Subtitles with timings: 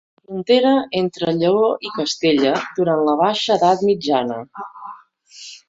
[0.27, 0.69] Frontera
[1.01, 4.43] entre Lleó i Castella durant la baixa edat mitjana.